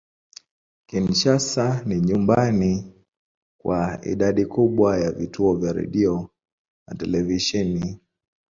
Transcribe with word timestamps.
Kinshasa 0.87 1.81
ni 1.85 2.01
nyumbani 2.01 2.93
kwa 3.61 4.05
idadi 4.05 4.45
kubwa 4.45 4.97
ya 4.97 5.11
vituo 5.11 5.53
vya 5.55 5.73
redio 5.73 6.29
na 6.87 6.95
televisheni. 6.95 7.99